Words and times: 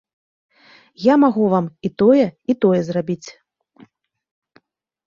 Я 1.07 1.17
магу 1.23 1.45
вам 1.53 1.65
і 1.89 1.91
тое, 2.03 2.25
і 2.53 2.57
тое 2.67 2.79
зрабіць. 2.89 3.29